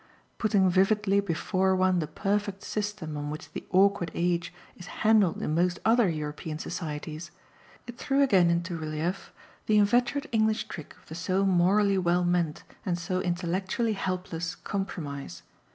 Putting 0.39 0.67
vividly 0.67 1.19
before 1.19 1.75
one 1.75 1.99
the 1.99 2.07
perfect 2.07 2.63
system 2.63 3.15
on 3.15 3.29
which 3.29 3.51
the 3.51 3.67
awkward 3.69 4.09
age 4.15 4.51
is 4.75 4.87
handled 5.05 5.43
in 5.43 5.53
most 5.53 5.77
other 5.85 6.09
European 6.09 6.57
societies, 6.57 7.29
it 7.85 7.99
threw 7.99 8.23
again 8.23 8.49
into 8.49 8.75
relief 8.75 9.31
the 9.67 9.77
inveterate 9.77 10.25
English 10.31 10.67
trick 10.67 10.95
of 10.97 11.05
the 11.07 11.13
so 11.13 11.45
morally 11.45 11.99
well 11.99 12.23
meant 12.23 12.63
and 12.83 12.97
so 12.97 13.21
intellectually 13.21 13.93
helpless 13.93 14.55
compromise. 14.55 15.43